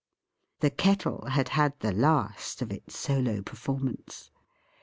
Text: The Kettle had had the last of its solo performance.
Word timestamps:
The 0.61 0.71
Kettle 0.71 1.27
had 1.29 1.49
had 1.49 1.79
the 1.81 1.91
last 1.91 2.63
of 2.63 2.71
its 2.71 2.97
solo 2.97 3.43
performance. 3.43 4.31